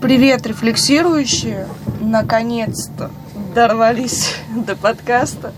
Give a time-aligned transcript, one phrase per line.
[0.00, 1.68] Привет, рефлексирующие!
[2.00, 3.10] Наконец-то
[3.54, 4.34] дорвались
[4.66, 5.52] до подкаста.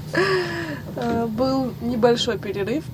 [0.97, 2.85] Э, был небольшой перерыв.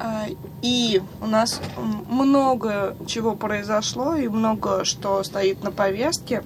[0.00, 0.24] А,
[0.62, 1.60] и у нас
[2.08, 6.42] много чего произошло и много что стоит на повестке.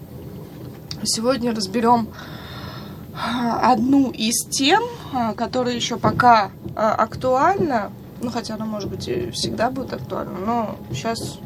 [1.04, 2.08] Сегодня разберем
[3.14, 4.82] а, одну из тем,
[5.36, 7.92] которая еще пока актуальна.
[8.20, 11.38] Ну, хотя она, может быть, и всегда будет актуальна, но сейчас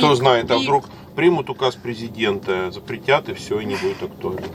[0.00, 4.46] кто знает, а вдруг примут указ президента, запретят и все, и не будет актуально.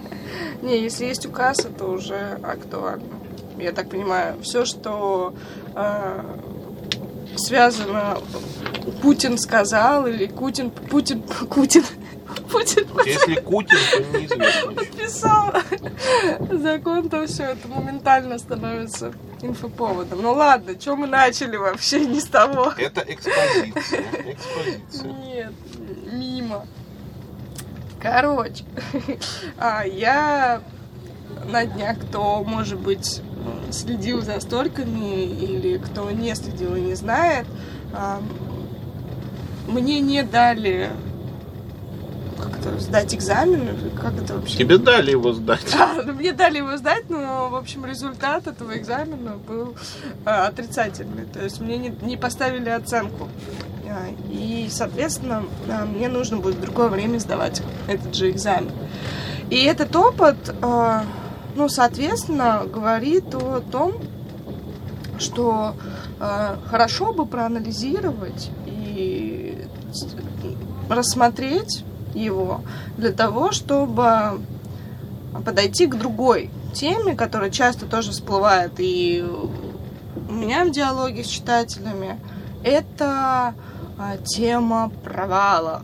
[0.62, 3.20] Не, если есть указ, это уже актуально.
[3.58, 5.34] Я так понимаю, все, что
[5.76, 6.22] э,
[7.38, 8.18] связано
[9.02, 11.84] Путин сказал или Кутин, Путин, Кутин,
[12.52, 14.72] Путин, Если Кутин, то неизвестно.
[14.76, 15.54] Подписал
[16.52, 19.14] закон, то все это моментально становится
[19.46, 20.22] инфоповодом.
[20.22, 22.74] Ну ладно, что мы начали вообще не с того.
[22.78, 24.34] Это экспозиция.
[24.34, 25.12] экспозиция.
[25.12, 25.54] Нет,
[26.12, 26.66] мимо.
[28.02, 28.64] Короче,
[29.58, 30.62] а, я
[31.50, 33.22] на днях, кто, может быть,
[33.72, 37.46] следил за стольками или кто не следил и не знает,
[37.94, 38.22] а,
[39.68, 40.92] мне не дали
[42.66, 44.58] как-то сдать экзамен, как это вообще?
[44.58, 45.76] Тебе дали его сдать.
[45.80, 49.76] А, ну, мне дали его сдать, но, в общем, результат этого экзамена был
[50.26, 51.26] а, отрицательный.
[51.26, 53.30] То есть мне не, не поставили оценку.
[53.88, 58.72] А, и, соответственно, а, мне нужно будет в другое время сдавать этот же экзамен.
[59.50, 61.04] И этот опыт, а,
[61.56, 63.94] ну, соответственно, говорит о том,
[65.20, 65.76] что
[66.20, 69.68] а, хорошо бы проанализировать и
[70.90, 71.84] рассмотреть
[72.16, 72.62] его
[72.98, 74.42] для того, чтобы
[75.46, 79.24] подойти к другой теме, которая часто тоже всплывает и
[80.28, 82.20] у меня в диалоге с читателями.
[82.64, 83.54] Это
[83.98, 85.84] а, тема провала,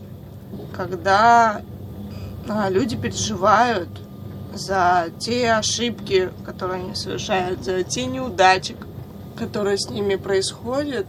[0.76, 1.62] когда
[2.48, 3.88] а, люди переживают
[4.52, 8.76] за те ошибки, которые они совершают, за те неудачи,
[9.36, 11.06] которые с ними происходят.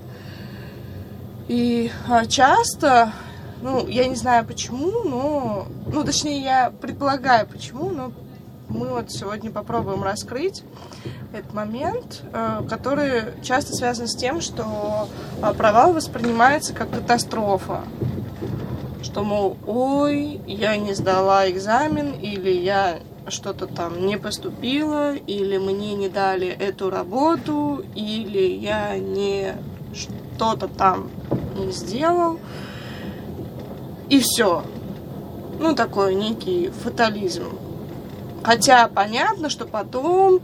[1.47, 3.13] И а, часто
[3.63, 5.67] ну, я не знаю почему, но...
[5.87, 8.11] Ну, точнее, я предполагаю почему, но
[8.67, 10.63] мы вот сегодня попробуем раскрыть
[11.31, 15.07] этот момент, э, который часто связан с тем, что
[15.41, 17.83] э, провал воспринимается как катастрофа.
[19.01, 22.99] Что, мол, ой, я не сдала экзамен, или я
[23.29, 29.55] что-то там не поступила, или мне не дали эту работу, или я не
[29.93, 31.09] что-то там
[31.55, 32.39] не сделал.
[34.13, 34.63] И все.
[35.59, 37.57] Ну, такой некий фатализм.
[38.43, 40.39] Хотя понятно, что потом,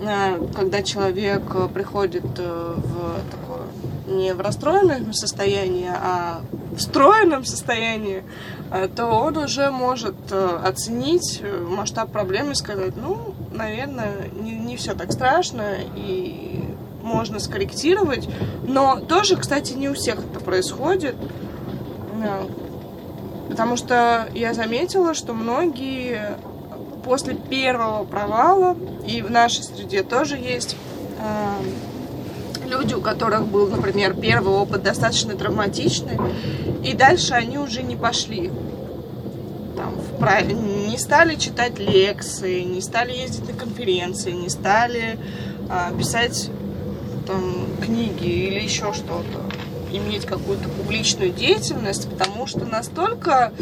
[0.00, 1.42] э, когда человек
[1.74, 3.66] приходит э, в такое
[4.06, 6.40] не в расстроенном состоянии, а
[6.72, 8.24] в встроенном состоянии,
[8.70, 14.94] э, то он уже может оценить масштаб проблемы и сказать, ну, наверное, не, не все
[14.94, 16.64] так страшно, и
[17.02, 18.26] можно скорректировать.
[18.66, 21.16] Но тоже, кстати, не у всех это происходит.
[23.50, 26.38] Потому что я заметила, что многие
[27.04, 30.76] после первого провала, и в нашей среде тоже есть
[31.18, 36.16] э, люди, у которых был, например, первый опыт достаточно травматичный,
[36.84, 38.52] и дальше они уже не пошли.
[39.76, 40.52] Там, в,
[40.88, 45.18] не стали читать лекции, не стали ездить на конференции, не стали
[45.68, 46.50] э, писать
[47.26, 49.59] там, книги или еще что-то
[49.90, 53.52] иметь какую-то публичную деятельность, потому что настолько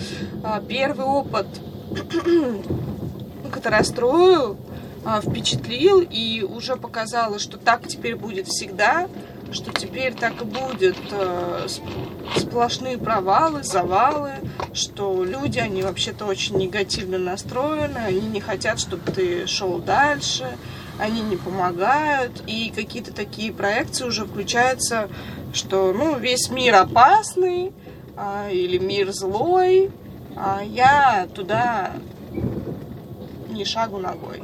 [0.42, 1.46] а, первый опыт
[3.50, 4.56] как-то расстроил,
[5.04, 9.08] а, впечатлил и уже показало, что так теперь будет всегда,
[9.52, 11.66] что теперь так и будет а,
[12.36, 14.32] сплошные провалы, завалы,
[14.74, 20.56] что люди, они вообще-то очень негативно настроены, они не хотят, чтобы ты шел дальше,
[20.98, 25.08] они не помогают, и какие-то такие проекции уже включаются
[25.52, 27.72] что ну, весь мир опасный
[28.16, 29.90] а, или мир злой,
[30.36, 31.92] а я туда
[33.50, 34.42] ни шагу ногой.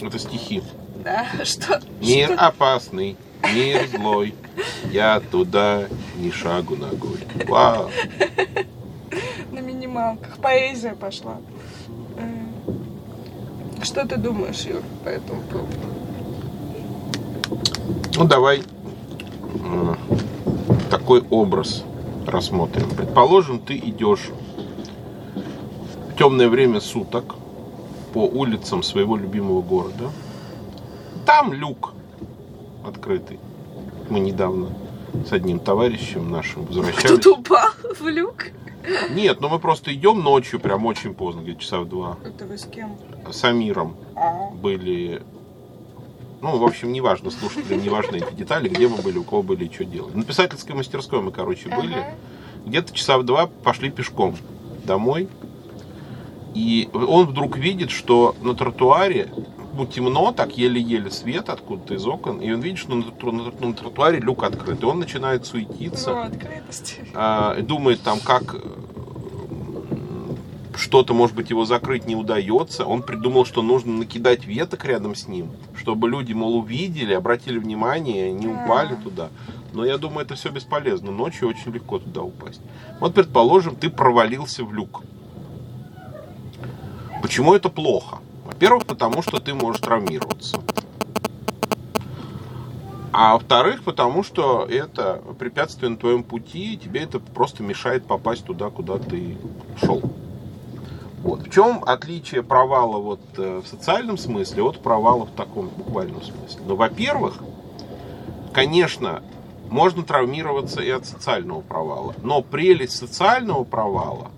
[0.00, 0.62] Это стихи.
[1.04, 1.80] Да, что?
[2.00, 2.46] Мир что?
[2.46, 3.16] опасный,
[3.54, 4.34] мир злой,
[4.90, 7.18] я туда ни шагу ногой.
[7.46, 7.90] Вау!
[9.50, 10.38] На минималках.
[10.38, 11.38] Поэзия пошла.
[13.82, 15.72] Что ты думаешь, Юр, по этому поводу?
[18.14, 18.62] Ну, давай
[20.90, 21.84] такой образ
[22.26, 22.88] рассмотрим.
[22.90, 24.30] Предположим, ты идешь
[26.08, 27.34] в темное время суток
[28.12, 30.10] по улицам своего любимого города.
[31.26, 31.94] Там люк
[32.86, 33.38] открытый.
[34.10, 34.68] Мы недавно
[35.28, 37.04] с одним товарищем нашим возвращались.
[37.04, 38.46] Кто-то упал в люк.
[39.10, 42.18] Нет, ну мы просто идем ночью, прям очень поздно, где-то часа в два.
[42.24, 42.96] Это вы с кем?
[43.30, 45.22] С Амиром А, были...
[46.42, 49.66] Ну, в общем, неважно, слушателям не важны эти детали, где мы были, у кого были
[49.66, 50.16] и что делали.
[50.16, 51.94] На писательской мастерской мы, короче, были.
[51.94, 52.14] Ага.
[52.66, 54.36] Где-то часа в два пошли пешком
[54.84, 55.28] домой.
[56.52, 59.30] И он вдруг видит, что на тротуаре
[59.74, 63.42] ну, темно, так еле-еле свет откуда-то из окон, и он видит, что на, троту- на
[63.44, 64.82] троту- на тротуаре люк открыт.
[64.82, 66.10] И он начинает суетиться.
[66.10, 66.24] Ну.
[67.14, 68.56] А, думает там, как
[70.76, 72.84] что-то, может быть, его закрыть не удается.
[72.84, 78.32] Он придумал, что нужно накидать веток рядом с ним, чтобы люди, мол, увидели, обратили внимание,
[78.32, 79.30] не упали туда.
[79.72, 81.10] Но я думаю, это все бесполезно.
[81.10, 82.60] Ночью очень легко туда упасть.
[83.00, 85.02] Вот, предположим, ты провалился в люк.
[87.22, 88.18] Почему это плохо?
[88.44, 90.60] Во-первых, потому что ты можешь травмироваться.
[93.12, 98.44] А во-вторых, потому что это препятствие на твоем пути, и тебе это просто мешает попасть
[98.44, 99.36] туда, куда ты
[99.80, 100.02] шел.
[101.22, 101.46] Вот.
[101.46, 106.62] В чем отличие провала вот, э, в социальном смысле от провала в таком буквальном смысле?
[106.66, 107.38] Ну, во-первых,
[108.52, 109.22] конечно,
[109.70, 112.14] можно травмироваться и от социального провала.
[112.22, 114.32] Но прелесть социального провала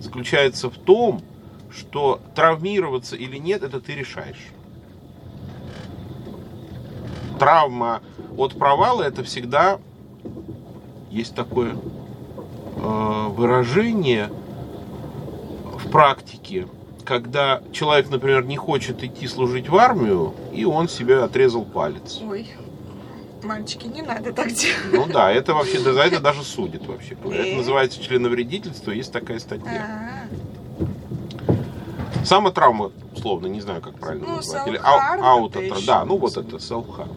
[0.00, 1.22] заключается в том,
[1.70, 4.48] что травмироваться или нет, это ты решаешь.
[7.38, 8.02] Травма
[8.36, 9.78] от провала это всегда
[11.10, 11.76] есть такое
[12.76, 14.30] э, выражение
[15.94, 16.66] в практике,
[17.04, 22.18] когда человек, например, не хочет идти служить в армию, и он себе отрезал палец.
[22.20, 22.48] Ой,
[23.44, 24.76] мальчики, не надо так делать.
[24.92, 27.14] Ну да, это вообще за это даже судят вообще.
[27.30, 30.26] Это называется членовредительство, есть такая статья.
[31.48, 34.66] А, Самотравма, условно, не знаю, как правильно Ну, назвать.
[34.66, 35.24] Или ау- это
[35.60, 37.14] аутотра- еще Да, ну вот это self-harm.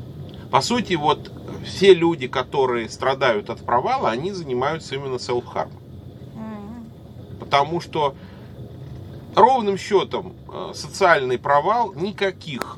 [0.52, 1.32] По сути, вот
[1.66, 5.70] все люди, которые страдают от провала, они занимаются именно self-harm.
[6.36, 6.86] м,
[7.40, 8.14] Потому что
[9.38, 12.78] ровным счетом э, социальный провал никаких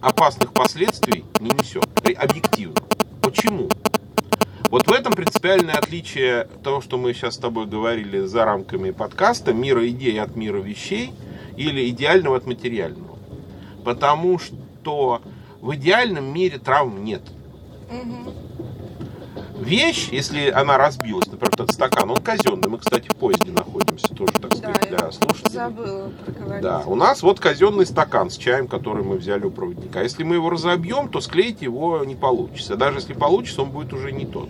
[0.00, 1.84] опасных последствий не несет.
[2.16, 2.76] Объективно.
[3.20, 3.68] Почему?
[4.70, 9.52] Вот в этом принципиальное отличие того, что мы сейчас с тобой говорили за рамками подкаста,
[9.52, 11.12] мира идей от мира вещей
[11.56, 13.18] или идеального от материального.
[13.84, 15.20] Потому что
[15.60, 17.22] в идеальном мире травм нет.
[17.90, 18.32] мгм.
[19.60, 22.68] Вещь, если она разбилась, например, этот стакан, он казенный.
[22.68, 25.52] Мы, кстати, в поезде находимся тоже, так Да, сказать, я для слушателей.
[25.52, 26.62] забыла проговорить.
[26.62, 30.00] Да, у нас вот казенный стакан с чаем, который мы взяли у проводника.
[30.02, 32.76] Если мы его разобьем, то склеить его не получится.
[32.76, 34.48] Даже если получится, он будет уже не тот.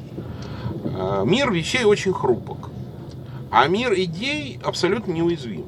[0.84, 2.70] Э, Мир вещей очень хрупок.
[3.50, 5.64] А мир идей абсолютно неуязвим.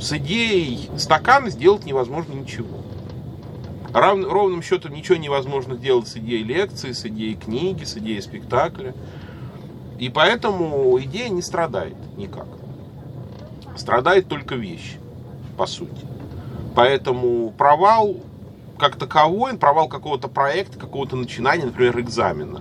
[0.00, 2.78] С идеей стакана сделать невозможно ничего.
[3.94, 8.92] Рав- ровным счетом ничего невозможно сделать с идеей лекции, с идеей книги, с идеей спектакля.
[10.00, 12.48] И поэтому идея не страдает никак.
[13.76, 14.96] Страдает только вещь,
[15.56, 16.04] по сути.
[16.74, 18.16] Поэтому провал
[18.78, 22.60] как таковой, провал какого-то проекта, какого-то начинания, например, экзамена,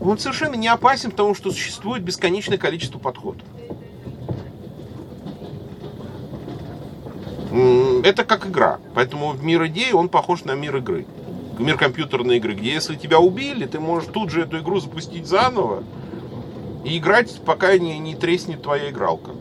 [0.00, 3.46] он совершенно не опасен, потому что существует бесконечное количество подходов.
[8.02, 8.78] Это как игра.
[8.94, 11.06] Поэтому в мир идей он похож на мир игры.
[11.58, 15.82] Мир компьютерной игры, где если тебя убили, ты можешь тут же эту игру запустить заново
[16.84, 19.32] и играть, пока не, не треснет твоя игралка.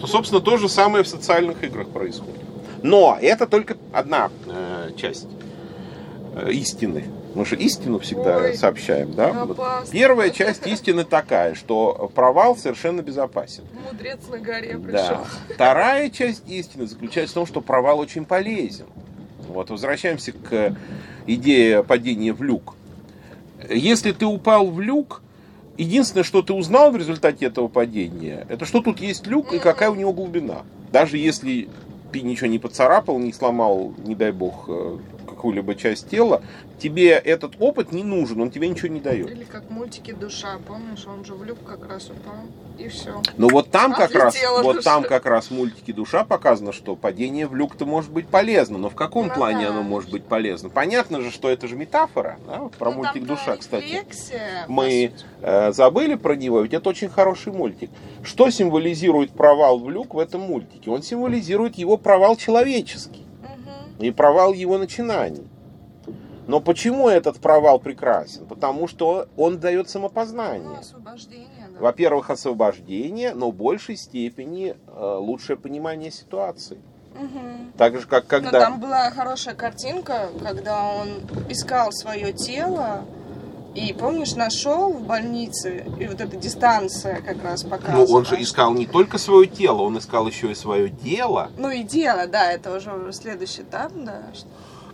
[0.00, 2.40] То, собственно, то же самое в социальных играх происходит.
[2.82, 5.26] Но это только одна э, часть
[6.50, 7.04] истины.
[7.34, 9.44] Мы же истину всегда Ой, сообщаем, да?
[9.44, 9.58] Вот.
[9.90, 13.64] Первая часть истины такая, что провал совершенно безопасен.
[13.90, 14.92] Мудрец на горе пришел.
[14.92, 15.24] Да.
[15.54, 18.86] Вторая часть истины заключается в том, что провал очень полезен.
[19.48, 20.76] Вот возвращаемся к
[21.26, 22.74] идее падения в люк.
[23.68, 25.22] Если ты упал в люк,
[25.76, 29.90] единственное, что ты узнал в результате этого падения, это что тут есть люк и какая
[29.90, 30.62] у него глубина.
[30.92, 31.68] Даже если
[32.12, 34.98] ты ничего не поцарапал, не сломал, не дай бог, э,
[35.40, 36.42] какую-либо часть тела,
[36.78, 39.30] тебе этот опыт не нужен, он тебе ничего не дает.
[39.30, 42.44] Или как мультики «Душа», помнишь, он же в люк как раз упал,
[42.78, 43.22] и все.
[43.38, 44.90] Ну вот там как раз, Отлетела вот душа.
[44.90, 48.90] там как раз в мультике душа показано, что падение в люк-то может быть полезно, но
[48.90, 49.70] в каком Ну плане да.
[49.70, 50.68] оно может быть полезно?
[50.68, 52.58] Понятно же, что это же метафора, да?
[52.58, 54.04] вот про мультик душа, кстати.
[54.68, 57.88] Мы э, забыли про него, ведь это очень хороший мультик.
[58.22, 60.90] Что символизирует провал в люк в этом мультике?
[60.90, 63.24] Он символизирует его провал человеческий
[64.00, 65.46] и провал его начинаний.
[66.46, 68.46] Но почему этот провал прекрасен?
[68.46, 70.80] Потому что он дает Ну, самопознание.
[71.74, 71.80] да.
[71.80, 76.78] Во-первых, освобождение, но в большей степени э, лучшее понимание ситуации.
[77.14, 77.72] Мгм.
[77.76, 78.60] Так же, как Но когда...
[78.60, 81.08] там была хорошая картинка, когда он
[81.48, 83.04] искал свое тело,
[83.74, 88.16] И помнишь, нашел в больнице, и вот эта дистанция как раз Ну, показывала.
[88.18, 91.50] он же искал не только свое тело, он искал еще и свое дело.
[91.56, 94.22] Ну и дело, да, это уже следующий этап, да.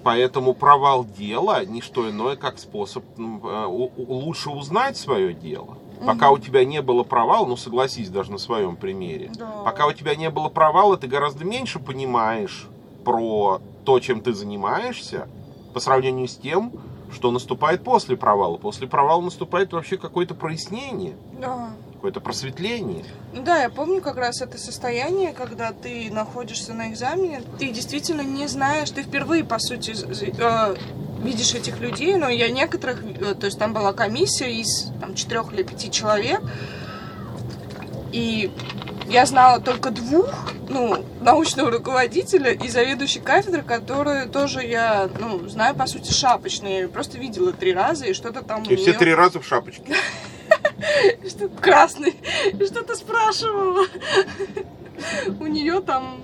[0.03, 5.79] Поэтому провал дела не что иное, как способ м, э, лучше узнать свое дело.
[6.05, 9.51] Пока у тебя не было провала, ну согласись даже на своем примере, Да.
[9.65, 12.69] пока у тебя не было провала, ты гораздо меньше понимаешь
[13.05, 15.27] про то, чем ты занимаешься,
[15.73, 16.73] по сравнению с тем,
[17.13, 18.57] что наступает после провала.
[18.57, 21.71] После провала наступает вообще какое-то прояснение, Да.
[21.95, 23.05] какое-то просветление.
[23.33, 28.21] Ну да, я помню как раз это состояние, когда ты находишься на экзамене, ты действительно
[28.23, 30.77] не знаешь, ты впервые, по сути, э,
[31.23, 35.53] видишь этих людей, но я некоторых, э, то есть там была комиссия из там, четырех
[35.53, 36.41] или пяти человек,
[38.13, 38.51] и
[39.09, 45.75] я знала только двух, ну, научного руководителя и заведующей кафедры, которые тоже я, ну, знаю,
[45.75, 46.83] по сути, шапочные.
[46.83, 49.95] Я просто видела три раза, и что-то там И все три раза в шапочке.
[51.29, 52.15] что красный,
[52.67, 53.87] что-то спрашивала.
[55.41, 56.23] У нее там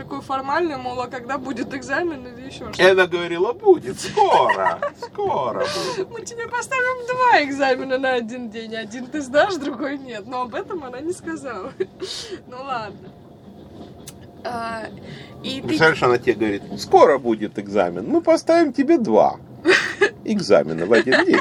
[0.00, 2.90] такое формальное, мол, а когда будет экзамен или еще что-то.
[2.90, 6.10] она говорила, будет скоро, скоро будет.
[6.10, 8.74] Мы тебе поставим два экзамена на один день.
[8.76, 10.26] Один ты сдашь, другой нет.
[10.26, 11.72] Но об этом она не сказала.
[12.46, 13.10] Ну ладно.
[14.42, 14.84] А,
[15.42, 19.36] И ты Представляешь, она тебе говорит, скоро будет экзамен, мы поставим тебе два
[20.24, 21.40] экзамена в один день.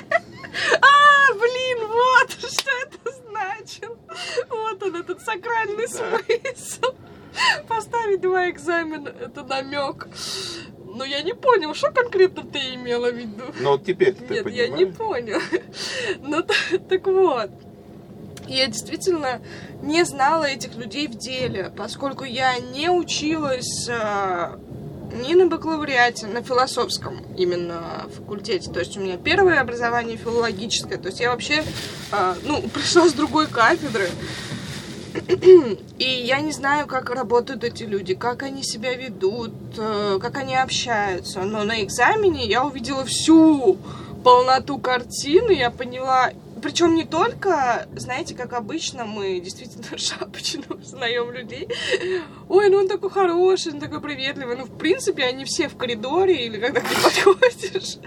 [0.81, 3.89] А, блин, вот что это значит.
[4.49, 6.93] Вот он, этот сакральный смысл.
[7.67, 10.07] Поставить два экзамена, это намек.
[10.95, 13.43] Но я не понял, что конкретно ты имела в виду.
[13.61, 14.97] Вот теперь ты Нет, я не понимаешь.
[14.97, 15.39] понял.
[16.21, 16.43] Ну,
[16.89, 17.51] так вот.
[18.47, 19.41] Я действительно
[19.83, 24.57] не знала этих людей в деле, поскольку я не училась э,
[25.23, 28.71] ни на бакалавриате, на философском именно факультете.
[28.71, 30.97] То есть у меня первое образование филологическое.
[30.97, 31.63] То есть я вообще,
[32.11, 34.09] э, ну, пришла с другой кафедры.
[35.97, 40.55] И я не знаю, как работают эти люди, как они себя ведут, э, как они
[40.55, 41.41] общаются.
[41.41, 43.77] Но на экзамене я увидела всю
[44.23, 46.31] полноту картины, я поняла.
[46.61, 51.69] Причем не только, знаете, как обычно, мы действительно шапочно узнаем людей.
[52.49, 54.57] Ой, ну он такой хороший, он такой приветливый.
[54.57, 57.97] Ну, в принципе, они все в коридоре или когда ты подходишь,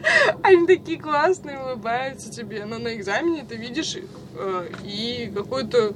[0.43, 2.65] они такие классные, улыбаются тебе.
[2.67, 4.05] Но на экзамене ты видишь их
[4.35, 5.95] э, и какой-то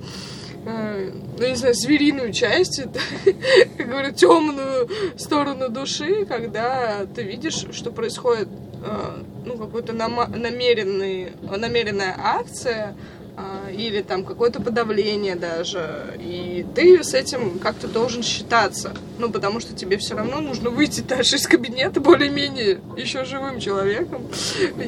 [0.67, 2.99] э, ну, не знаю, звериную часть, это,
[3.79, 8.49] как говорят, темную сторону души, когда ты видишь, что происходит,
[8.85, 12.97] э, ну, какой-то намеренный, намеренная акция,
[13.37, 19.61] э, или там какое-то подавление даже, и ты с этим как-то должен считаться, ну, потому
[19.61, 24.27] что тебе все равно нужно выйти дальше из кабинета более-менее еще живым человеком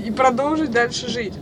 [0.05, 1.35] и продолжить дальше жить.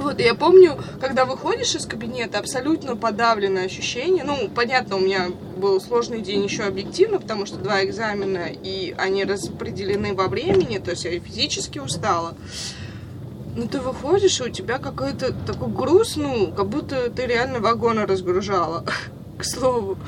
[0.00, 4.24] Вот, и я помню, когда выходишь из кабинета, абсолютно подавленное ощущение.
[4.24, 5.28] Ну, понятно, у меня
[5.58, 10.92] был сложный день еще объективно, потому что два экзамена, и они распределены во времени, то
[10.92, 12.34] есть я и физически устала.
[13.54, 18.06] Но ты выходишь, и у тебя какой-то такой груз, ну, как будто ты реально вагоны
[18.06, 18.86] разгружала,
[19.38, 19.98] к слову.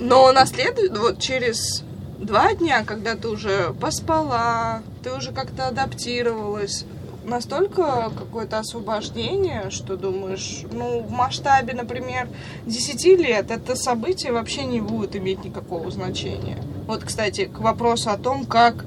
[0.00, 1.82] Но на след- вот через
[2.18, 6.84] два дня, когда ты уже поспала, ты уже как-то адаптировалась,
[7.24, 12.28] настолько какое-то освобождение, что думаешь, ну, в масштабе, например,
[12.66, 16.58] 10 лет это событие вообще не будет иметь никакого значения.
[16.86, 18.84] Вот, кстати, к вопросу о том, как,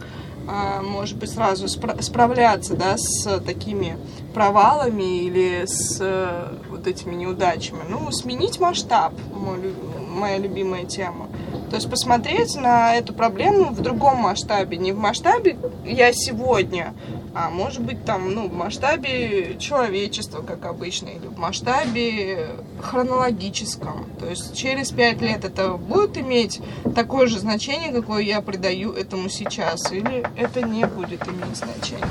[0.47, 3.97] а, может быть, сразу спра- справляться, да, с такими
[4.33, 7.79] провалами или с э, вот этими неудачами.
[7.89, 9.73] Ну, сменить масштаб, мой
[10.17, 11.27] моя любимая тема.
[11.69, 14.77] То есть посмотреть на эту проблему в другом масштабе.
[14.77, 16.93] Не в масштабе я сегодня,
[17.39, 22.47] а может быть там, ну, в масштабе человечества, как обычно, или в масштабе
[22.81, 24.07] хронологическом.
[24.19, 26.59] То есть через пять лет это будет иметь
[26.95, 32.07] такое же значение, какое я придаю этому сейчас, или это не будет иметь значения.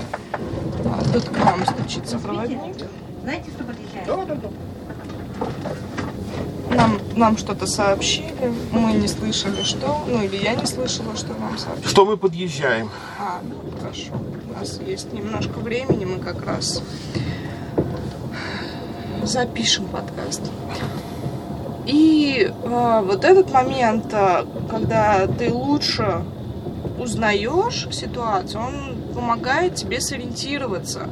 [0.84, 2.60] А, тут к нам стучится проводник.
[3.24, 4.06] Знаете, что подъезжает?
[6.70, 11.56] Нам, нам что-то сообщили, мы не слышали, что, ну или я не слышала, что нам
[11.58, 11.88] сообщили.
[11.88, 12.90] Что мы подъезжаем?
[13.18, 14.12] А, ну хорошо.
[14.50, 16.82] У нас есть немножко времени, мы как раз
[19.22, 20.42] запишем подкаст.
[21.86, 26.24] И а, вот этот момент, а, когда ты лучше
[26.98, 31.08] узнаешь ситуацию, он помогает тебе сориентироваться.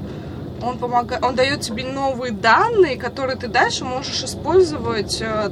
[0.64, 5.50] Он, помогает, он дает тебе новые данные, которые ты дальше можешь использовать э,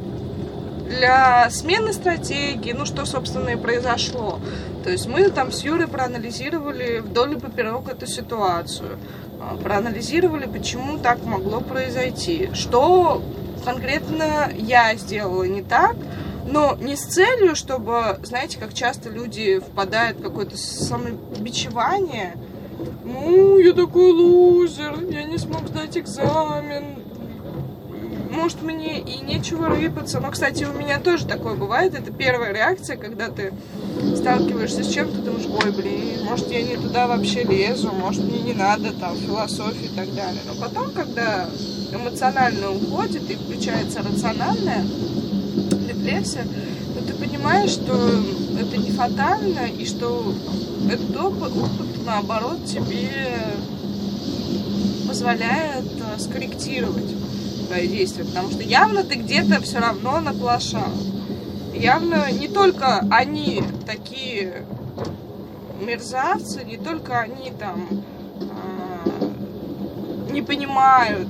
[0.88, 4.38] для смены стратегии, ну что, собственно, и произошло.
[4.85, 8.99] То есть мы там с Юрой проанализировали вдоль и поперек эту ситуацию.
[9.40, 12.50] а, проанализировали, почему так могло произойти.
[12.54, 13.23] Что
[13.64, 15.97] конкретно я сделала не так,
[16.47, 22.35] но не с целью, чтобы, знаете, как часто люди впадают в какое-то самобичевание.
[23.05, 27.03] Ну, я такой лузер, я не смог сдать экзамен,
[28.33, 30.19] может, мне и нечего рыпаться.
[30.19, 31.95] Но, кстати, у меня тоже такое бывает.
[31.95, 33.53] Это первая реакция, когда ты
[34.17, 38.55] сталкиваешься с чем-то, думаешь, ой, блин, может, я не туда вообще лезу, может, мне не
[38.55, 40.41] надо там философии и так далее.
[40.47, 41.49] Но потом, когда
[41.93, 44.85] эмоционально уходит и включается рациональная
[45.89, 46.47] рефлексия,
[47.06, 47.94] ты понимаешь, что
[48.59, 50.35] это не фатально, и что
[50.90, 53.11] этот опыт, опыт наоборот, тебе
[55.06, 57.14] позволяет э, скорректировать
[57.66, 60.92] свои действия, потому что явно ты где-то все равно наплошал.
[61.75, 64.64] Явно не только они такие
[65.80, 67.88] мерзавцы, не только они там
[68.40, 71.28] э, не понимают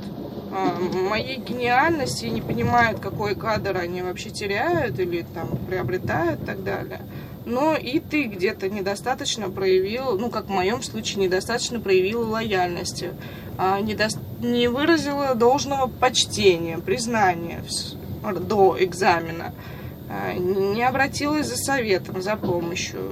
[0.53, 7.01] моей гениальности, не понимают, какой кадр они вообще теряют или там приобретают и так далее.
[7.45, 13.13] Но и ты где-то недостаточно проявил, ну, как в моем случае, недостаточно проявил лояльности.
[13.59, 13.97] А, не,
[14.41, 17.65] не выразила должного почтения, признания
[18.23, 19.53] до экзамена,
[20.09, 23.11] а, не обратилась за советом, за помощью,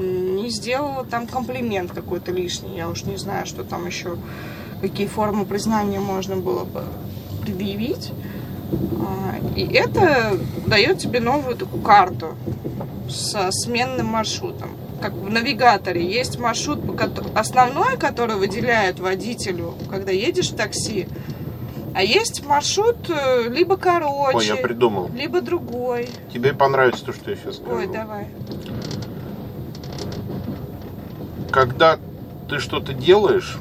[0.00, 4.16] не сделала там комплимент какой-то лишний, я уж не знаю, что там еще,
[4.80, 6.84] какие формы признания можно было бы
[7.42, 8.12] предъявить.
[8.72, 12.34] А, и это дает тебе новую такую карту
[13.08, 14.70] со сменным маршрутом
[15.00, 16.80] как в навигаторе, есть маршрут
[17.34, 21.08] основной, который выделяет водителю, когда едешь в такси,
[21.94, 25.10] а есть маршрут э, либо короче, Ой, я придумал.
[25.12, 26.08] либо другой.
[26.32, 27.74] Тебе понравится то, что я сейчас скажу.
[27.74, 28.28] Ой, давай.
[31.50, 31.98] Когда
[32.48, 33.58] ты что-то делаешь,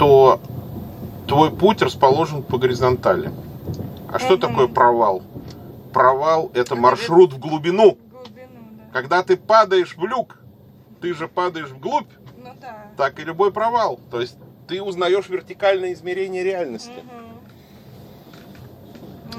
[0.00, 0.40] то
[1.28, 3.30] твой путь расположен по горизонтали.
[4.10, 5.22] А что такое провал?
[5.92, 7.98] Провал это маршрут в глубину.
[8.10, 8.84] Глубину, да.
[8.94, 10.38] Когда ты падаешь в люк,
[11.02, 12.08] ты же падаешь вглубь,
[12.38, 12.86] Ну да.
[12.96, 14.00] так и любой провал.
[14.10, 17.04] То есть ты узнаешь вертикальное измерение реальности.
[17.04, 17.42] Мгм.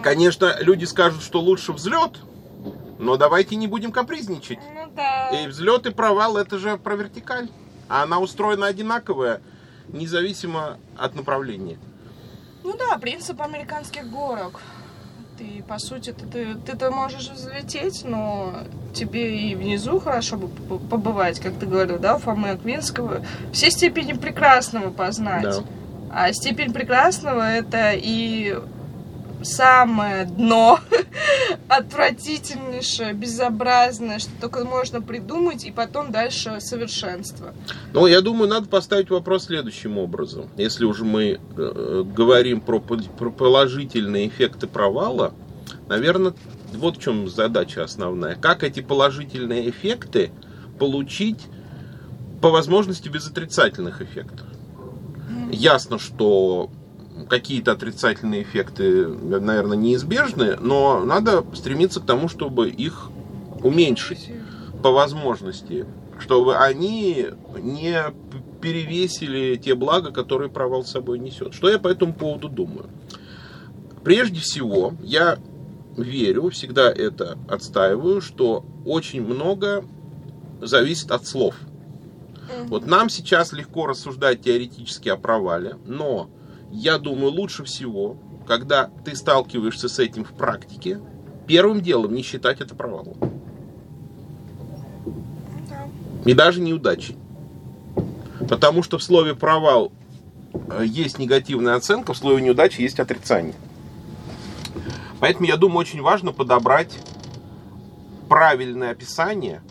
[0.04, 2.20] Конечно, люди скажут, что лучше взлет,
[3.00, 4.60] но давайте не будем капризничать.
[4.76, 5.30] Ну да.
[5.30, 7.50] И взлет и провал это же про вертикаль.
[7.90, 9.42] А она устроена одинаковая,
[9.94, 11.78] независимо от направления.
[12.64, 14.62] Ну да, принцип американских горок.
[15.38, 18.54] Ты, по сути, ты, ты, ты-то можешь взлететь, но
[18.94, 23.26] тебе и внизу хорошо бы побывать, как ты говорил, да, у Фомы Аквинского.
[23.52, 25.44] Все степени прекрасного познать.
[25.44, 25.64] Да.
[26.12, 28.60] А степень прекрасного это и
[29.44, 30.80] самое дно,
[31.68, 37.54] отвратительнейшее, безобразное, что только можно придумать, и потом дальше совершенство.
[37.94, 40.50] Но я думаю, надо поставить вопрос следующим образом.
[40.58, 45.34] Если уже мы э, говорим про, про положительные эффекты провала,
[45.88, 46.34] наверное,
[46.74, 48.36] вот в чем задача основная.
[48.36, 50.32] Как эти положительные эффекты
[50.80, 51.42] получить
[52.42, 54.48] по возможности без отрицательных эффектов?
[55.52, 56.70] Ясно, что
[57.30, 63.10] какие-то отрицательные эффекты, наверное, неизбежны, но надо стремиться к тому, чтобы их
[63.64, 64.30] уменьшить
[64.84, 65.86] по возможности,
[66.20, 67.28] чтобы они
[67.62, 68.04] не
[68.62, 71.54] перевесили те блага, которые провал с собой несет.
[71.54, 72.90] Что я по этому поводу думаю?
[74.04, 75.38] Прежде всего, я
[75.98, 79.84] верю, всегда это отстаиваю, что очень много
[80.62, 81.56] зависит от слов.
[82.68, 86.30] Вот нам сейчас легко рассуждать теоретически о провале, но
[86.72, 91.00] я думаю, лучше всего, когда ты сталкиваешься с этим в практике,
[91.48, 93.18] первым делом не считать это провалом.
[96.26, 97.18] И даже неудачей.
[98.48, 99.92] Потому что в слове провал
[100.54, 103.56] э, есть негативная оценка, в слове неудачи есть отрицание.
[105.20, 106.98] Поэтому я думаю, очень важно подобрать
[108.28, 109.62] правильное описание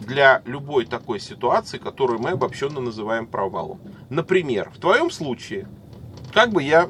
[0.00, 3.80] для любой такой ситуации, которую мы обобщенно называем провалом.
[4.08, 5.68] Например, в твоем случае,
[6.32, 6.88] как бы я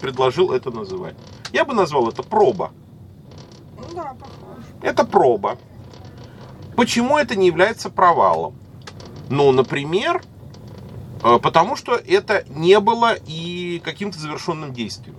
[0.00, 1.14] предложил это называть?
[1.52, 2.72] Я бы назвал это проба.
[3.76, 4.62] Ну да, похоже.
[4.82, 5.58] Это проба.
[6.76, 8.54] Почему это не является провалом?
[9.28, 10.22] Ну, например,
[11.22, 15.16] э, потому что это не было и каким-то завершенным действием.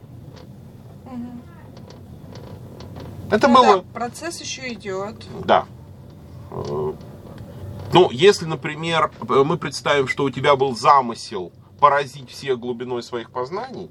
[3.30, 3.78] Это Ну было...
[3.78, 5.26] да, процесс еще идет.
[5.46, 5.66] Да.
[6.52, 6.94] Э,
[7.94, 11.52] Ну, если, например, э, мы представим, что у тебя был замысел
[11.86, 13.90] поразить всех глубиной своих познаний,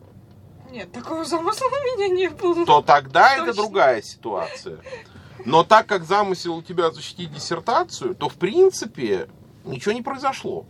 [0.71, 2.65] Нет, такого замысла у меня не было.
[2.65, 3.63] то тогда это Точно.
[3.63, 4.79] другая ситуация.
[5.45, 9.29] Но так как замысел у тебя защитить диссертацию, то в принципе
[9.65, 10.65] ничего не произошло.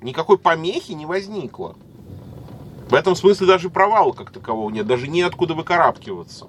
[0.00, 1.76] Никакой помехи не возникло.
[2.88, 6.46] В этом смысле даже провала как такового нет, даже неоткуда выкарабкиваться.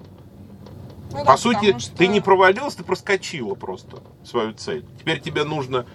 [1.10, 4.84] Ну По да, сути, что- ты не провалилась, ты проскочила просто свою цель.
[4.98, 5.86] Теперь тебе нужно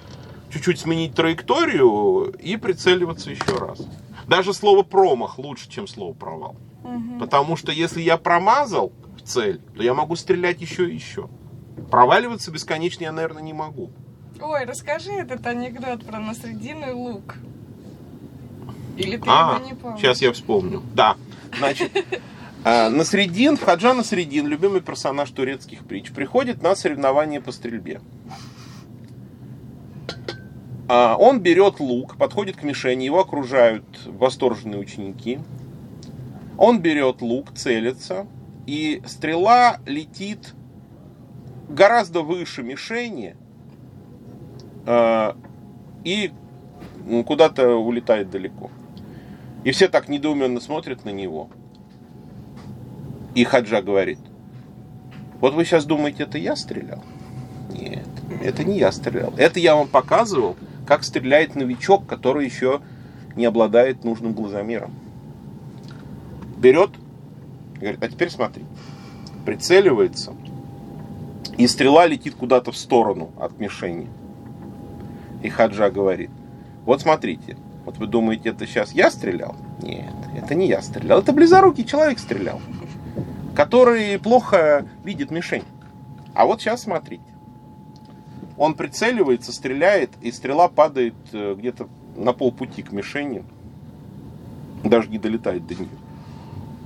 [0.52, 3.82] чуть-чуть сменить траекторию и прицеливаться еще раз.
[4.28, 6.56] Даже слово промах лучше, чем слово провал.
[6.84, 7.20] Мгм.
[7.20, 11.30] Потому что если я промазал в цель, то я могу стрелять еще и еще.
[11.92, 13.92] Проваливаться бесконечно я, наверное, не могу.
[14.42, 17.36] Ой, расскажи этот анекдот про насрединый лук.
[18.98, 20.00] Или ты А, его не помнишь?
[20.02, 20.82] сейчас я вспомню.
[20.94, 21.18] Да,
[21.58, 21.92] значит,
[22.64, 28.02] э, Насредин, Хаджа Насредин, любимый персонаж турецких притч, приходит на соревнования по стрельбе.
[30.88, 35.40] А, Он берет лук, подходит к мишени, его окружают восторженные ученики.
[36.58, 38.26] Он берет лук, целится,
[38.66, 40.54] и стрела летит
[41.70, 43.36] гораздо выше мишени
[44.86, 45.34] э,
[46.04, 46.32] и
[47.08, 48.72] м, куда-то улетает далеко.
[49.64, 51.50] И все так недоуменно смотрят на него.
[53.36, 54.20] И Хаджа говорит,
[55.42, 57.04] вот вы сейчас думаете, это я стрелял?
[57.72, 58.08] Нет,
[58.42, 59.34] это не я стрелял.
[59.38, 60.56] Это я вам показывал,
[60.88, 62.82] как стреляет новичок, который еще
[63.36, 64.94] не обладает нужным глазомером.
[66.58, 66.92] Берет,
[67.76, 68.64] говорит, а теперь смотри.
[69.46, 70.34] Прицеливается,
[71.58, 74.08] и стрела летит куда-то в сторону от мишени.
[75.44, 76.30] И Хаджа говорит,
[76.86, 79.56] вот смотрите, вот вы думаете, это сейчас я стрелял?
[79.82, 82.62] Нет, это не я стрелял, это близорукий человек стрелял,
[83.56, 85.64] который плохо видит мишень.
[86.34, 87.24] А вот сейчас смотрите.
[88.58, 93.44] Он прицеливается, стреляет, и стрела падает э, где-то на полпути к мишени.
[94.84, 95.90] Даже не долетает до нее.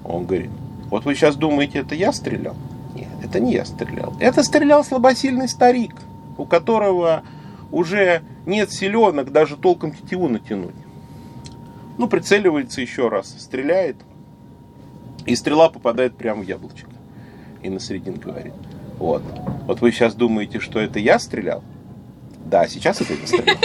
[0.03, 0.51] Он говорит,
[0.89, 2.55] вот вы сейчас думаете, это я стрелял?
[2.93, 4.13] Нет, это не я стрелял.
[4.19, 5.95] Это стрелял слабосильный старик,
[6.37, 7.23] у которого
[7.71, 10.75] уже нет селенок даже толком тетиву натянуть.
[11.97, 13.97] Ну, прицеливается еще раз, стреляет,
[15.25, 16.89] и стрела попадает прямо в яблочко.
[17.61, 18.53] И на середин говорит,
[19.01, 19.23] вот,
[19.65, 21.63] вот вы сейчас думаете, что это я стрелял?
[22.45, 23.57] Да, сейчас это я стрелял.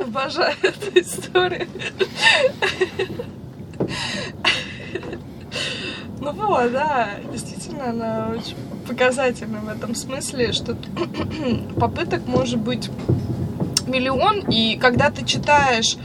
[0.00, 1.68] Обожаю эту историю.
[6.20, 10.76] Ну вот, да, действительно, она очень показательна в этом смысле, что
[11.78, 12.90] попыток может быть
[13.86, 15.96] миллион, и когда ты читаешь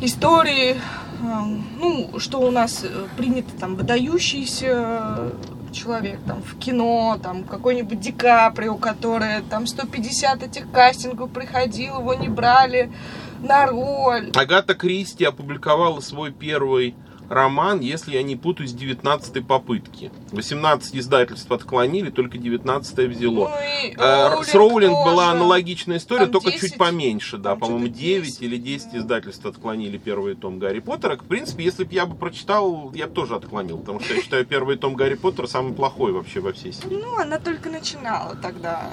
[0.00, 0.76] истории,
[1.22, 5.32] эм, ну, что у нас э, принято там выдающийся
[5.72, 12.14] человек там в кино, там какой-нибудь Ди Каприо, который там 150 этих кастингов приходил, его
[12.14, 12.92] не брали
[13.40, 14.30] на роль.
[14.34, 16.94] Агата Кристи опубликовала свой первый
[17.28, 20.10] роман, если я не путаюсь, с 19 попытки.
[20.32, 23.48] 18 издательств отклонили, только 19 взяло.
[23.48, 23.56] Ну
[23.86, 25.36] и Э, С Роулинг была тоже.
[25.36, 28.98] аналогичная история, Там только 10, чуть поменьше, да, по-моему, что-то 9 10, или 10 да.
[28.98, 31.16] издательств отклонили первый том Гарри Поттера.
[31.16, 34.44] В принципе, если бы я бы прочитал, я бы тоже отклонил, потому что я считаю
[34.46, 36.94] первый том Гарри Поттера самый плохой вообще во всей серии.
[37.02, 38.90] Ну, она только начинала тогда.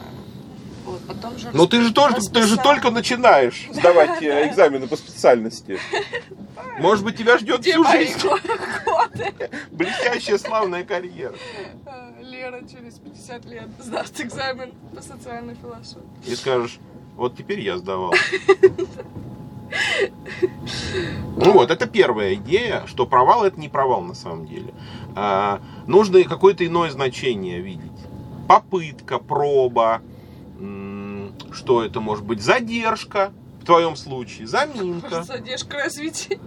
[0.89, 4.95] Вот, потом же Но ты же тоже, ты же только начинаешь сдавать э, экзамены по
[4.95, 5.80] специальности.
[6.80, 8.19] Может быть, тебя ждет всю жизнь
[9.71, 11.36] блестящая славная карьера.
[11.86, 16.04] Э, Лера через 50 лет сдаст экзамен по социальной философии.
[16.25, 16.80] И скажешь,
[17.15, 18.13] вот теперь я сдавал.
[21.38, 24.73] Ну вот, это первая идея, что провал это не провал на самом деле.
[25.15, 27.91] А, нужно какое-то иное значение видеть.
[28.47, 30.02] Попытка, проба,
[31.54, 33.32] что это может быть, задержка,
[33.62, 35.24] в твоем случае, заминка.
[35.24, 36.40] Задержка развития.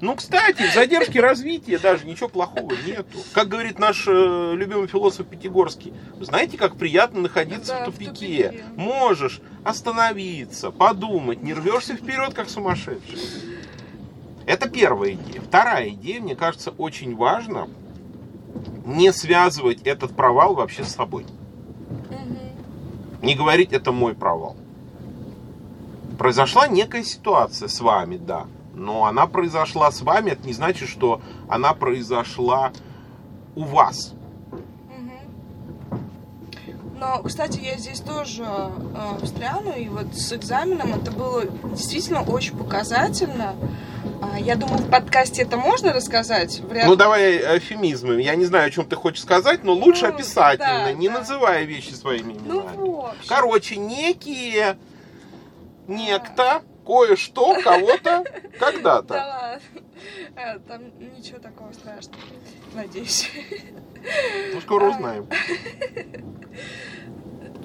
[0.00, 3.18] Ну, кстати, в задержке развития даже ничего плохого нету.
[3.32, 8.12] Как говорит наш э, любимый философ Пятигорский, знаете, как приятно находиться Да, в в тупике.
[8.48, 8.64] тупике.
[8.76, 13.18] Можешь остановиться, подумать, не рвешься вперед, как сумасшедший.
[14.46, 15.40] Это первая идея.
[15.40, 17.68] Вторая идея, мне кажется, очень важно
[18.84, 21.26] не связывать этот провал вообще с собой.
[23.22, 24.56] Не говорить, это мой провал.
[26.18, 28.46] Произошла некая ситуация с вами, да.
[28.74, 32.72] Но она произошла с вами, это не значит, что она произошла
[33.54, 34.14] у вас.
[37.02, 42.56] Но, кстати, я здесь тоже э, встряну, и вот с экзаменом это было действительно очень
[42.56, 43.56] показательно.
[44.22, 46.60] А, я думаю, в подкасте это можно рассказать.
[46.60, 48.22] Вряд Ну давай эфемизмы.
[48.22, 51.18] Я не знаю, о чем ты хочешь сказать, но лучше Ну, описательно, да, не да.
[51.18, 52.76] называя вещи своими Ну, именами.
[52.76, 53.28] в общем.
[53.28, 54.78] Короче, некие,
[55.88, 58.22] некто, кое-что, кого-то,
[58.60, 59.14] Да когда-то.
[59.14, 59.60] ладно.
[60.36, 60.82] Э, Там
[61.16, 62.22] ничего такого страшного.
[62.74, 63.28] Надеюсь.
[64.54, 64.88] Ну, скоро А.
[64.90, 65.26] узнаем.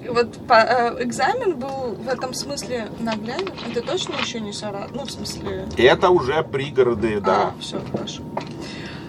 [0.08, 3.52] Вот по, э, экзамен был в этом смысле нагляден.
[3.70, 4.94] Это точно еще не Саратов?
[4.94, 5.66] Ну, в смысле...
[5.76, 7.48] Это уже пригороды, да.
[7.48, 8.22] А, все, хорошо.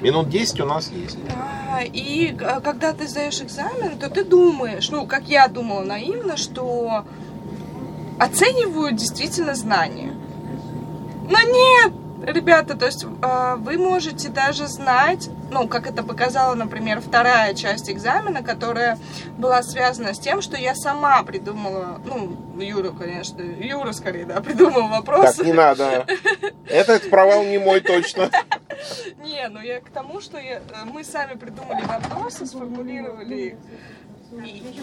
[0.01, 1.17] Минут 10 у нас есть.
[1.71, 6.37] А, И э, когда ты сдаешь экзамен, то ты думаешь, ну, как я думала наивно,
[6.37, 7.05] что
[8.19, 10.13] оценивают действительно знания.
[11.29, 17.01] Но нет, ребята, то есть э, вы можете даже знать, ну, как это показала, например,
[17.01, 18.97] вторая часть экзамена, которая
[19.37, 24.87] была связана с тем, что я сама придумала, ну, Юра, конечно, Юра скорее, да, придумал
[24.89, 25.37] вопросы.
[25.37, 26.05] Так, не надо.
[26.67, 28.29] Этот провал не мой точно.
[29.21, 33.53] Не, ну я к тому, что я- э, мы сами придумали вопросы, сформулировали их.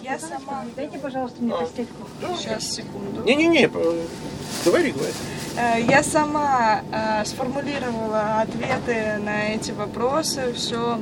[0.02, 0.64] Я сама...
[0.74, 2.08] Дайте, пожалуйста, мне постельку.
[2.36, 3.22] Сейчас, секунду.
[3.24, 5.12] Не-не-не, говори, говори.
[5.56, 11.00] Э, Я сама э, сформулировала ответы на эти вопросы, все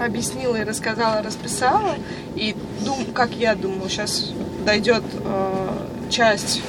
[0.00, 1.94] объяснила и рассказала, расписала.
[2.34, 4.32] И дум, как я думаю, сейчас
[4.66, 5.68] дойдет э,
[6.10, 6.60] часть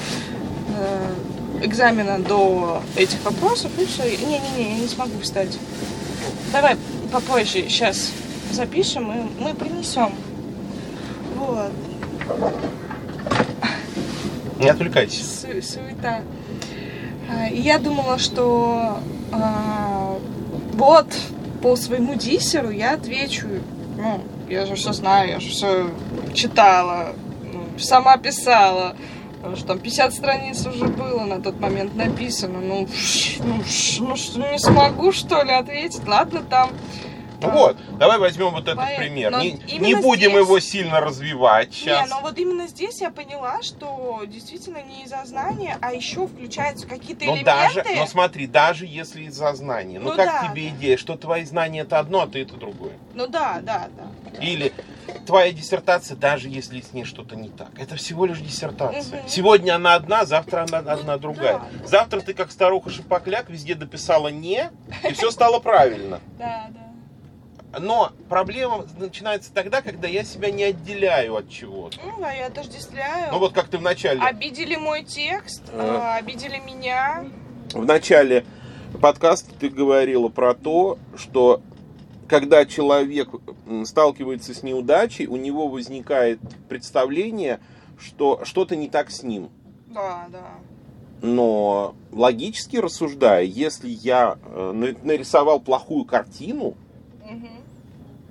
[0.78, 1.14] э,
[1.64, 4.04] экзамена до этих вопросов, и все.
[4.04, 5.58] Не-не-не, я не смогу встать.
[6.52, 6.76] Давай
[7.12, 8.12] попозже, сейчас
[8.52, 10.12] запишем, и мы принесем.
[14.58, 15.24] Не отвлекайся.
[15.24, 16.20] Су- суета.
[17.28, 18.98] А, я думала, что
[19.32, 20.18] а,
[20.74, 21.06] вот
[21.62, 23.48] по своему диссеру я отвечу.
[23.96, 25.90] Ну, я же все знаю, я же все
[26.34, 27.14] читала,
[27.52, 28.94] ну, сама писала.
[29.56, 32.60] Что там 50 страниц уже было на тот момент написано.
[32.60, 32.86] Ну,
[33.40, 33.56] ну,
[34.00, 36.06] ну что, не смогу, что ли, ответить?
[36.06, 36.70] Ладно, там.
[37.42, 38.96] Ну вот, давай возьмем вот этот Поэт.
[38.98, 39.30] пример.
[39.32, 42.10] Но Не, не будем здесь- его сильно развивать Не, сейчас.
[42.10, 47.24] но вот именно здесь я поняла, что действительно не из-за знания, а еще включаются какие-то
[47.24, 47.44] Ну элементы.
[47.44, 49.98] даже, но смотри, даже если из-за знаний.
[49.98, 50.76] Ну, Ну как да, тебе да.
[50.76, 52.92] идея, что твои знания это одно, а ты это другое?
[53.14, 54.38] Ну да, да, да.
[54.42, 54.72] Или
[55.26, 57.68] твоя диссертация, даже если с ней что-то не так.
[57.78, 59.20] Это всего лишь диссертация.
[59.20, 59.28] Мгм.
[59.28, 61.58] Сегодня она одна, завтра она одна Ну, другая.
[61.58, 61.86] да.
[61.86, 64.70] Завтра ты как старуха Шипокляк везде дописала «не»,
[65.08, 66.20] и все стало правильно.
[66.38, 66.80] Да, да.
[67.78, 71.98] Но проблема начинается тогда, когда я себя не отделяю от чего-то.
[72.04, 73.32] Ну да, я отождествляю.
[73.32, 74.20] Ну вот как ты вначале...
[74.20, 76.16] Обидели мой текст, А.
[76.16, 77.24] обидели меня.
[77.72, 78.44] В начале
[79.00, 81.62] подкаста ты говорила про то, что
[82.28, 83.28] когда человек
[83.84, 87.60] сталкивается с неудачей, у него возникает представление,
[87.98, 89.48] что что-то не так с ним.
[89.86, 90.44] Да, да.
[91.22, 96.74] Но логически рассуждая, если я э, на- нарисовал плохую картину.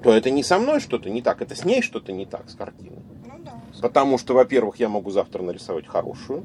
[0.03, 2.55] То это не со мной что-то не так, это с ней что-то не так с
[2.55, 2.99] картиной.
[3.25, 3.53] Ну да.
[3.81, 6.43] Потому что, во-первых, я могу завтра нарисовать хорошую,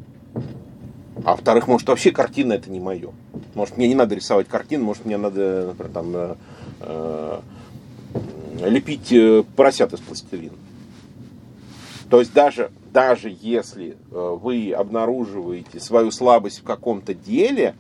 [1.24, 3.10] а во-вторых, может, вообще картина это не мое.
[3.54, 6.34] Может, мне не надо рисовать картину, может, мне надо, например, там, э,
[6.80, 7.40] э,
[8.68, 10.54] лепить э, поросят из пластилина.
[12.10, 17.74] То есть даже, даже если э, вы обнаруживаете свою слабость в каком-то деле,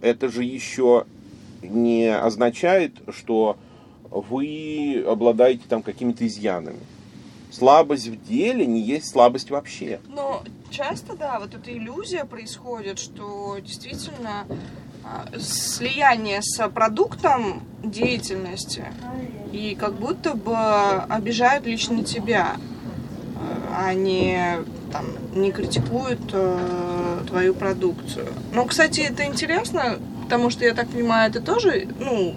[0.00, 1.06] это же еще
[1.62, 3.56] не означает, что
[4.10, 6.80] вы обладаете там какими-то изъянами.
[7.50, 10.00] Слабость в деле не есть слабость вообще.
[10.08, 14.46] Но часто, да, вот эта иллюзия происходит, что действительно
[15.04, 18.84] а, слияние с продуктом деятельности
[19.52, 20.54] и как будто бы
[21.08, 22.56] обижают лично тебя,
[23.74, 24.58] а не,
[24.92, 28.26] там, не критикуют э, твою продукцию.
[28.52, 32.34] Ну, кстати, это интересно, потому что, я так понимаю, это тоже, ну,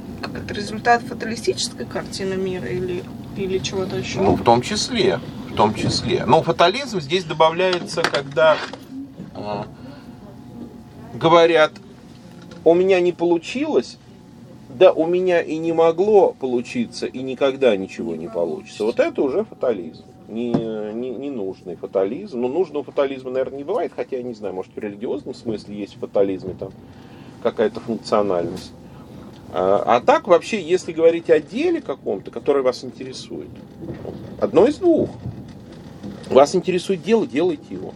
[0.47, 3.04] результат фаталистической картины мира или,
[3.36, 4.21] или чего-то еще?
[4.21, 5.19] Ну, в том числе.
[5.49, 6.23] В том числе.
[6.25, 8.56] Но фатализм здесь добавляется, когда
[9.36, 9.67] а,
[11.13, 11.73] говорят,
[12.63, 13.97] у меня не получилось,
[14.69, 18.86] да у меня и не могло получиться, и никогда ничего не получится.
[18.86, 20.06] Вот это уже фатализм.
[20.30, 20.54] Не,
[20.93, 22.39] не, не нужный фатализм.
[22.39, 25.97] Ну, нужного фатализма, наверное, не бывает, хотя я не знаю, может, в религиозном смысле есть
[25.97, 26.71] в фатализме там
[27.41, 28.71] какая-то функциональность.
[29.54, 33.49] А, а так вообще, если говорить о деле каком-то, которое вас интересует,
[34.39, 35.10] одно из двух.
[36.30, 37.93] Вас интересует дело, делайте его.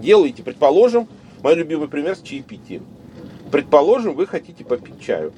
[0.00, 1.08] Делайте, предположим,
[1.42, 2.84] мой любимый пример с чаепитием.
[3.52, 5.32] Предположим, вы хотите попить чаю.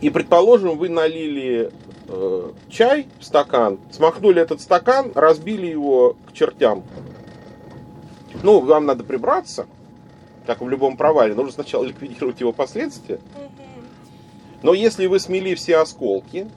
[0.00, 1.72] И предположим, вы налили
[2.06, 6.84] э, чай в стакан, смахнули этот стакан, разбили его к чертям.
[8.44, 9.66] Ну, вам надо прибраться,
[10.48, 13.20] как в любом провале, нужно сначала ликвидировать его последствия.
[14.62, 16.48] Но если вы смели все осколки,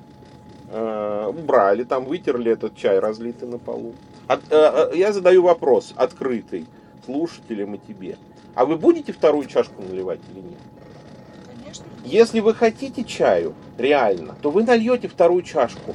[0.71, 3.93] э, убрали, там вытерли этот чай, разлитый на полу.
[4.27, 6.67] От- э, э, я задаю вопрос открытый
[7.05, 8.15] слушателям и тебе.
[8.55, 10.59] А вы будете вторую чашку наливать или нет?
[11.53, 11.85] Конечно.
[12.05, 15.93] Если вы хотите чаю, реально, то вы нальете вторую чашку.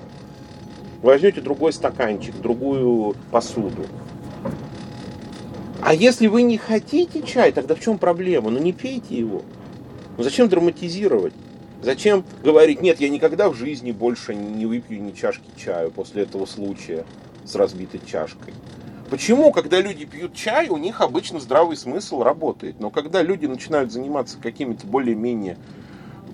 [1.01, 3.87] возьмете другой стаканчик, другую посуду.
[5.83, 8.51] А если вы не хотите чай, тогда в чем проблема?
[8.51, 9.43] Ну не пейте его.
[10.17, 11.35] Ну зачем драматизировать?
[11.83, 16.47] Зачем говорить, нет, я никогда в жизни больше не выпью ни чашки чаю после этого
[16.47, 17.05] случая
[17.45, 18.55] с разбитой чашкой?
[19.11, 23.93] Почему, когда люди пьют чай, у них обычно здравый смысл работает, но когда люди начинают
[23.93, 25.59] заниматься какими-то более-менее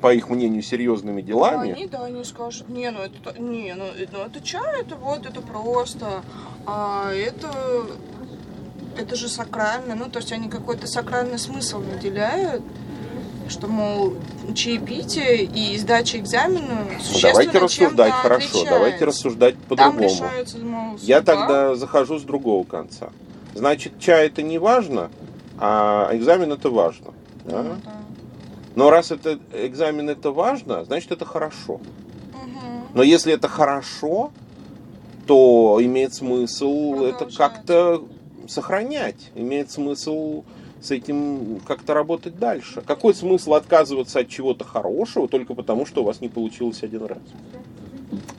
[0.03, 1.73] по их мнению, серьезными делами.
[1.73, 5.41] Они, да, они скажут, не, ну это, не, ну, ну это чай, это вот, это
[5.41, 6.23] просто,
[6.67, 7.87] а это,
[8.99, 12.63] это же сакрально, ну, то есть они какой-то сакральный смысл наделяют,
[13.49, 14.15] что, мол,
[14.55, 18.71] чаепитие и сдача экзамена существенно Давайте рассуждать, хорошо, отличается.
[18.71, 20.11] давайте рассуждать по-другому.
[21.01, 23.11] Я тогда захожу с другого конца.
[23.55, 25.11] Значит, чай это не важно,
[25.59, 27.13] а экзамен это важно.
[27.45, 27.63] да?
[27.63, 27.93] Ну, да.
[28.75, 31.75] Но раз это экзамен это важно, значит это хорошо.
[32.33, 32.87] Мгм.
[32.95, 34.31] Но если это хорошо,
[35.27, 37.37] то имеет смысл это Продолжать.
[37.37, 38.05] как-то
[38.53, 40.45] сохранять, имеет смысл
[40.81, 42.83] с этим как-то работать дальше.
[42.83, 47.19] Какой смысл отказываться от чего-то хорошего только потому, что у вас не получилось один раз?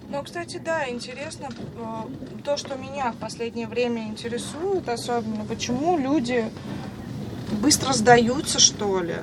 [0.10, 6.46] Ну, кстати, да, интересно э, то, что меня в последнее время интересует, особенно почему люди
[7.62, 9.16] быстро сдаются, что ли.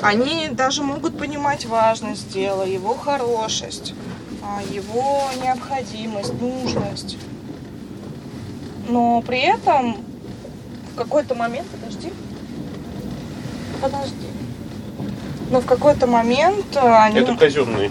[0.00, 3.94] Они даже могут понимать важность дела, его хорошесть,
[4.42, 7.18] а, его необходимость, нужность.
[8.88, 9.96] Но при этом
[10.92, 12.12] в какой-то момент, подожди,
[13.80, 14.26] подожди.
[15.50, 17.90] Но в какой-то момент э, они казенный.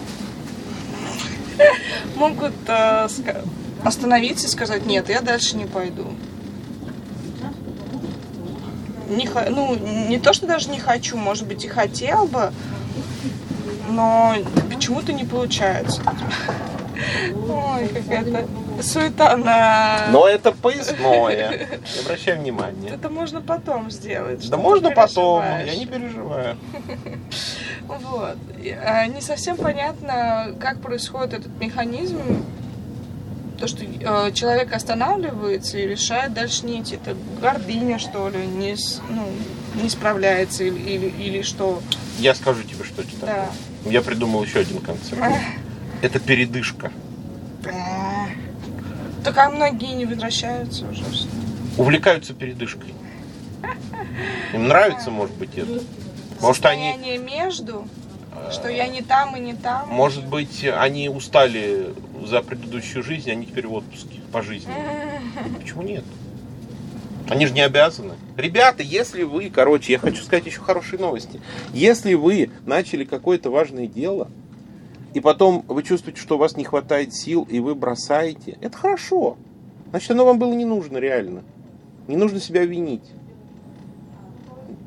[2.16, 3.08] могут э,
[3.84, 6.06] остановиться и сказать, нет, я дальше не пойду.
[9.10, 9.76] Не, ну,
[10.08, 12.54] не то, что даже не хочу, может быть, и хотел бы,
[13.90, 14.36] но
[14.70, 16.02] почему-то не получается.
[17.36, 18.48] Ой, какая-то
[18.82, 20.08] суета на...
[20.12, 21.68] Но это поясное.
[21.96, 22.90] Не обращай внимания.
[22.90, 24.50] Это можно потом сделать.
[24.50, 26.58] Да можно потом, я не переживаю.
[27.88, 28.38] Вот.
[28.86, 32.46] А, Не совсем понятно, как происходит этот механизм.
[33.60, 36.96] То, что э, человек останавливается и решает дальше не идти.
[36.96, 38.76] Это гордыня, что ли, не,
[39.10, 39.28] ну,
[39.82, 41.82] не справляется или, или, или что.
[42.18, 43.46] Я скажу тебе, что это такое.
[43.86, 43.90] Да.
[43.92, 45.22] Я придумал еще один концепт.
[46.02, 46.92] Это передышка.
[49.24, 51.04] Так а многие не возвращаются уже.
[51.78, 52.94] Увлекаются передышкой.
[54.54, 55.82] Им нравится, может быть, это.
[56.42, 57.88] Может, они, между,
[58.52, 59.88] что я не там и не там.
[59.90, 61.94] может быть, они устали
[62.26, 64.74] за предыдущую жизнь, они теперь в отпуске по жизни.
[65.60, 66.04] Почему нет?
[67.30, 68.16] Они же не обязаны.
[68.36, 71.40] Ребята, если вы, короче, я хочу сказать еще хорошие новости.
[71.74, 74.30] Если вы начали какое-то важное дело,
[75.14, 79.38] и потом вы чувствуете, что у вас не хватает сил, и вы бросаете, это хорошо.
[79.90, 81.44] Значит, оно вам было не нужно реально.
[82.08, 83.04] Не нужно себя винить.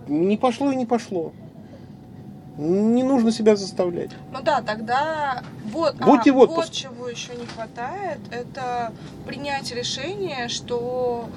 [0.08, 1.32] Не пошло и не пошло.
[2.56, 4.10] Не нужно себя заставлять.
[4.32, 6.88] Ну да, тогда вот, Будьте а, в отпуске.
[6.88, 8.92] вот чего еще не хватает, это
[9.26, 11.28] принять решение, что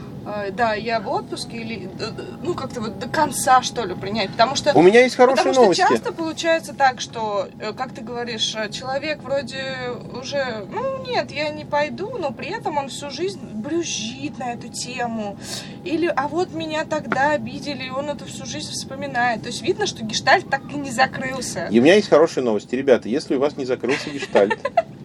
[0.51, 4.31] да, я в отпуске или э, э, ну как-то вот до конца что ли принять,
[4.31, 5.81] потому что У меня есть хорошие Потому что новости.
[5.81, 9.63] часто получается так, что, э, как ты говоришь, человек вроде
[10.13, 14.67] уже, ну нет, я не пойду, но при этом он всю жизнь брюзжит на эту
[14.69, 15.37] тему.
[15.85, 19.43] Или, а вот меня тогда обидели, и он это всю жизнь вспоминает.
[19.43, 21.67] То есть видно, что гештальт так и не закрылся.
[21.71, 22.75] И у меня есть хорошие новости.
[22.75, 24.59] Ребята, если у вас не закрылся гештальт,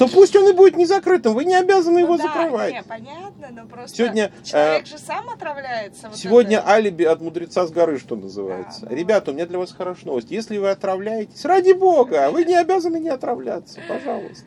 [0.00, 1.34] то пусть он и будет не закрытым.
[1.34, 2.72] Вы не обязаны его Ну да, закрывать.
[2.72, 6.08] Не, понятно, но просто Сегодня, человек э, же сам отравляется.
[6.08, 6.70] вот Сегодня это.
[6.70, 8.80] алиби от мудреца с горы, что называется.
[8.80, 8.96] Да, ну.
[8.96, 10.30] Ребята, у меня для вас хорошая новость.
[10.30, 13.78] Если вы отравляетесь, ради бога, вы не обязаны не отравляться.
[13.86, 14.46] Пожалуйста.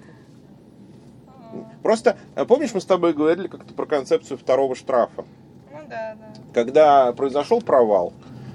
[1.84, 5.24] Просто, э, помнишь, мы с тобой говорили как-то про концепцию второго штрафа?
[5.72, 6.42] Ну да, да.
[6.52, 8.12] когда произошел провал,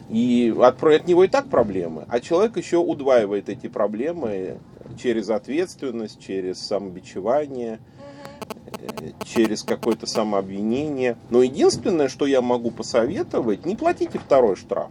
[0.08, 4.58] и от, от него и так проблемы, а человек еще удваивает эти проблемы
[4.96, 7.81] через ответственность, через самобичевание,
[8.81, 11.16] э, через какое-то самообвинение.
[11.31, 14.91] Но единственное, что я могу посоветовать, не платите второй штраф.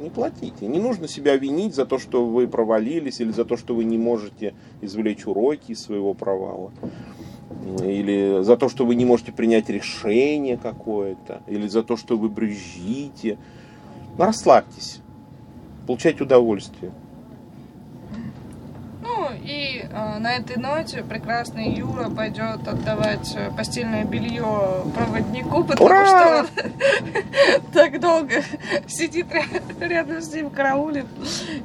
[0.00, 0.66] Не платите.
[0.66, 3.98] Не нужно себя винить за то, что вы провалились, или за то, что вы не
[3.98, 6.72] можете извлечь уроки из своего провала.
[7.84, 11.42] Или за то, что вы не можете принять решение какое-то.
[11.46, 13.36] Или за то, что вы брюзжите.
[14.16, 15.00] Расслабьтесь.
[15.86, 16.92] Получайте удовольствие.
[19.32, 24.44] И э, на этой ноте прекрасный Юра пойдет отдавать э, постельное белье
[24.94, 26.06] проводнику, потому Ура!
[26.06, 28.42] что он так долго
[28.86, 31.06] сидит ря- рядом с ним, караулит.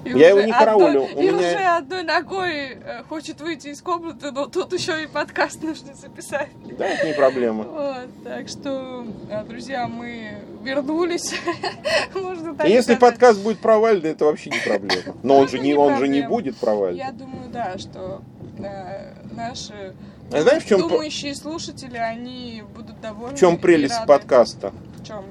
[0.03, 3.81] И Я его не караулю, одной- И меня- уже одной ногой э, хочет выйти из
[3.81, 6.49] комнаты, но тут еще и подкаст нужно записать.
[6.77, 7.63] Да, это не проблема.
[7.63, 11.35] Вот, так что, э, друзья, мы вернулись.
[12.13, 12.99] Можно так Если сказать.
[12.99, 15.15] подкаст будет провальный, это вообще не проблема.
[15.23, 16.99] Но он же не, он же не будет провальный.
[16.99, 18.21] Я думаю, да, что
[18.57, 19.93] э, наши
[20.31, 23.35] А знаешь, в чем, думающие слушатели, они будут довольны.
[23.35, 24.73] в чем прелесть подкаста?
[25.01, 25.23] В чем?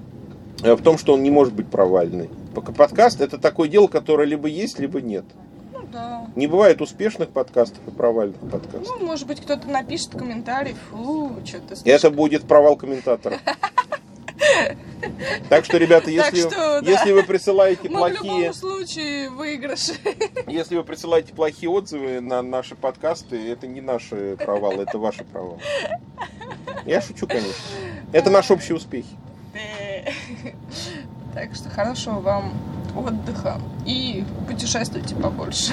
[0.62, 2.30] Э, В том, что он не может быть провальный.
[2.55, 5.24] Подкаст это такое дело, которое либо есть, либо нет.
[5.72, 6.26] Ну да.
[6.37, 8.87] Не бывает успешных подкастов и провальных подкастов.
[9.01, 13.39] Ну, может быть, кто-то напишет комментарий, фу, что-то это будет провал комментатора.
[15.49, 16.91] Так что, ребята, если, что, да.
[16.91, 19.91] если вы присылаете Мы в плохие, любом случае выигрыш.
[20.47, 25.59] если вы присылаете плохие отзывы на наши подкасты, это не наши провалы, это ваши провалы.
[26.87, 27.55] Я шучу, конечно.
[28.12, 29.16] Это наши общие успехи.
[29.55, 30.11] Э.
[31.35, 32.53] Так что хорошего вам
[32.97, 35.72] отдыха и путешествуйте побольше.